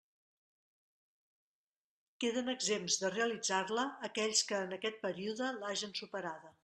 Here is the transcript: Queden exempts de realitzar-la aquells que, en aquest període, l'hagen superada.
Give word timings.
Queden 2.25 2.49
exempts 2.53 2.97
de 3.03 3.11
realitzar-la 3.17 3.85
aquells 4.09 4.43
que, 4.49 4.63
en 4.69 4.75
aquest 4.79 4.99
període, 5.05 5.51
l'hagen 5.61 5.95
superada. 6.01 6.57